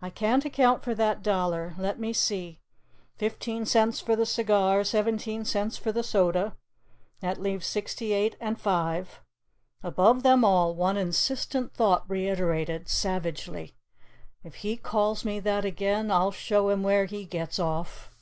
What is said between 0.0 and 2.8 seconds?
"I can't account for that dollar let me see,